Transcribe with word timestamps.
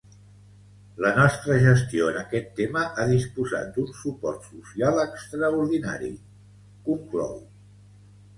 La 1.05 1.09
nostra 1.17 1.57
gestió 1.65 2.07
en 2.13 2.17
aquest 2.21 2.49
tema 2.59 2.85
ha 2.87 3.05
disposat 3.11 3.69
d’un 3.77 3.93
suport 3.99 4.49
social 4.49 4.99
extraordinari, 5.05 6.11
conclou. 6.91 7.39